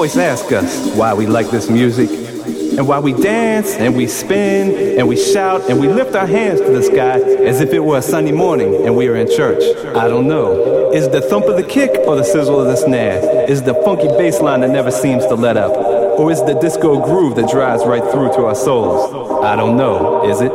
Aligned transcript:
Always 0.00 0.16
ask 0.16 0.50
us 0.50 0.96
why 0.96 1.12
we 1.12 1.26
like 1.26 1.50
this 1.50 1.68
music 1.68 2.08
and 2.08 2.88
why 2.88 2.98
we 2.98 3.12
dance 3.12 3.74
and 3.74 3.94
we 3.94 4.06
spin 4.06 4.98
and 4.98 5.06
we 5.06 5.14
shout 5.14 5.60
and 5.68 5.78
we 5.78 5.88
lift 5.88 6.16
our 6.16 6.26
hands 6.26 6.58
to 6.58 6.70
the 6.70 6.82
sky 6.82 7.20
as 7.20 7.60
if 7.60 7.74
it 7.74 7.80
were 7.80 7.98
a 7.98 8.02
Sunday 8.02 8.32
morning 8.32 8.86
and 8.86 8.96
we 8.96 9.10
were 9.10 9.16
in 9.16 9.28
church. 9.28 9.62
I 9.94 10.08
don't 10.08 10.26
know. 10.26 10.90
Is 10.90 11.10
the 11.10 11.20
thump 11.20 11.44
of 11.48 11.58
the 11.58 11.62
kick 11.62 11.90
or 12.06 12.16
the 12.16 12.24
sizzle 12.24 12.58
of 12.58 12.68
the 12.68 12.76
snare? 12.76 13.46
Is 13.46 13.62
the 13.62 13.74
funky 13.84 14.08
bass 14.08 14.40
line 14.40 14.62
that 14.62 14.70
never 14.70 14.90
seems 14.90 15.26
to 15.26 15.34
let 15.34 15.58
up? 15.58 15.72
Or 16.18 16.32
is 16.32 16.42
the 16.44 16.54
disco 16.54 16.98
groove 17.04 17.36
that 17.36 17.50
drives 17.50 17.84
right 17.84 18.02
through 18.10 18.32
to 18.36 18.46
our 18.46 18.54
souls? 18.54 19.44
I 19.44 19.54
don't 19.54 19.76
know. 19.76 20.30
Is 20.30 20.40
it? 20.40 20.50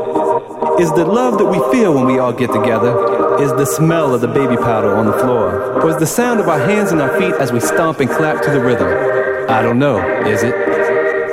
Is 0.82 0.92
the 0.94 1.06
love 1.06 1.38
that 1.38 1.46
we 1.46 1.60
feel 1.72 1.94
when 1.94 2.08
we 2.08 2.18
all 2.18 2.34
get 2.34 2.52
together? 2.52 3.38
Is 3.40 3.52
the 3.52 3.66
smell 3.66 4.16
of 4.16 4.22
the 4.22 4.28
baby 4.28 4.58
powder 4.58 4.96
on 4.96 5.06
the 5.06 5.20
floor? 5.20 5.82
Or 5.84 5.90
is 5.92 5.98
the 5.98 6.08
sound 6.08 6.40
of 6.40 6.48
our 6.48 6.60
hands 6.60 6.92
and 6.92 7.00
our 7.00 7.16
feet 7.20 7.36
as 7.36 7.52
we 7.52 7.60
stomp 7.60 8.00
and 8.00 8.10
clap 8.10 8.42
to 8.46 8.50
the 8.50 8.60
rhythm? 8.60 9.15
I 9.48 9.62
don't 9.62 9.78
know, 9.78 10.00
is 10.26 10.42
it? 10.42 10.56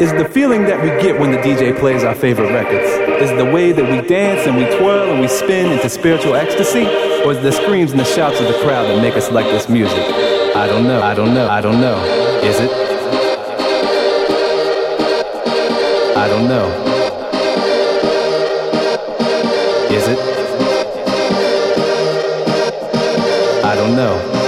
Is 0.02 0.12
the 0.12 0.28
feeling 0.28 0.64
that 0.64 0.82
we 0.82 0.88
get 1.02 1.18
when 1.18 1.30
the 1.30 1.38
DJ 1.38 1.78
plays 1.78 2.04
our 2.04 2.14
favorite 2.14 2.52
records? 2.52 2.86
Is 3.22 3.30
the 3.38 3.50
way 3.50 3.72
that 3.72 3.82
we 3.82 4.06
dance 4.06 4.46
and 4.46 4.56
we 4.56 4.64
twirl 4.76 5.10
and 5.10 5.20
we 5.20 5.28
spin 5.28 5.72
into 5.72 5.88
spiritual 5.88 6.34
ecstasy? 6.34 6.84
Or 7.24 7.32
is 7.32 7.42
the 7.42 7.50
screams 7.52 7.92
and 7.92 8.00
the 8.00 8.04
shouts 8.04 8.38
of 8.38 8.48
the 8.48 8.58
crowd 8.64 8.84
that 8.84 9.00
make 9.00 9.16
us 9.16 9.30
like 9.30 9.46
this 9.46 9.68
music? 9.68 9.98
I 10.54 10.66
don't 10.66 10.84
know, 10.84 11.00
I 11.00 11.14
don't 11.14 11.32
know, 11.32 11.48
I 11.48 11.62
don't 11.62 11.80
know. 11.80 12.04
Is 12.42 12.60
it? 12.60 12.70
I 16.14 16.28
don't 16.28 16.48
know. 16.48 16.68
Is 19.90 20.08
it? 20.08 20.18
I 23.64 23.74
don't 23.74 23.96
know. 23.96 24.41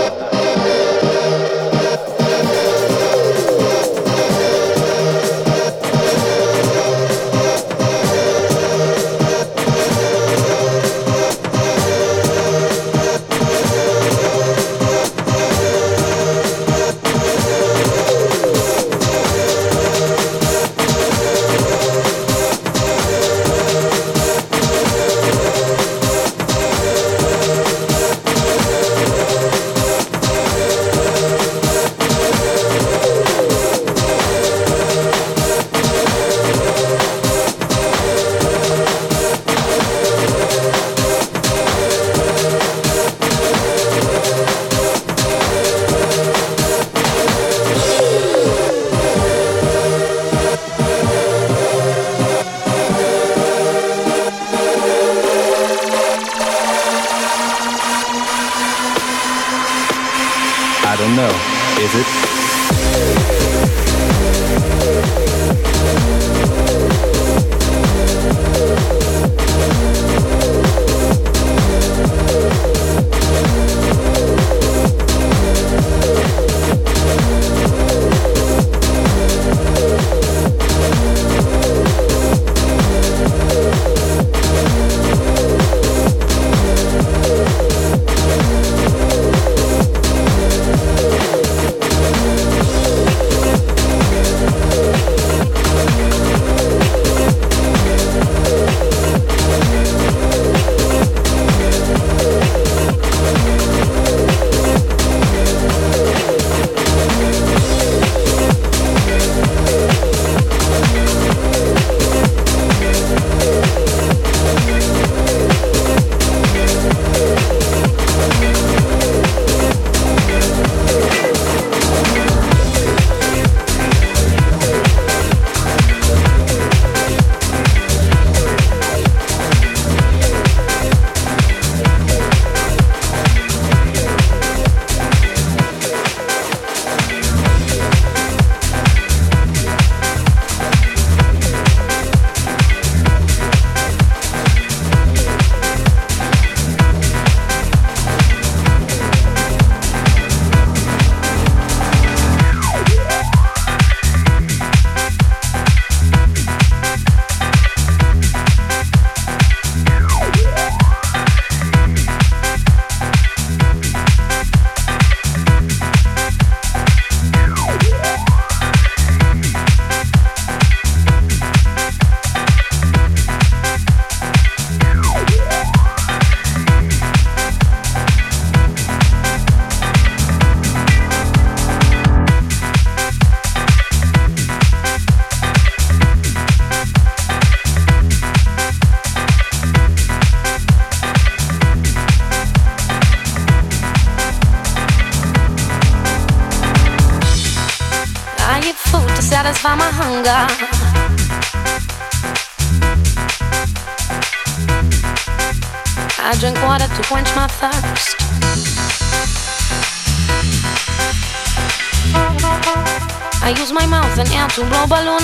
And 214.92 215.08
air 215.08 215.23